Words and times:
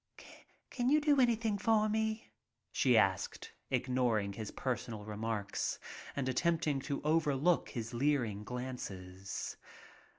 "Can 0.71 0.89
you 0.89 0.99
do 0.99 1.21
anything 1.21 1.59
for 1.59 1.87
me?" 1.87 2.31
she 2.71 2.97
asked, 2.97 3.51
ignor 3.71 4.19
ing 4.23 4.33
his 4.33 4.49
personal 4.49 5.05
remarks 5.05 5.77
and 6.15 6.27
attempting 6.27 6.79
to 6.79 7.03
over 7.03 7.35
look 7.35 7.69
his 7.69 7.93
leering 7.93 8.43
glances. 8.43 9.57